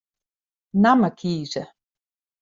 Namme 0.83 1.09
kieze. 1.19 1.63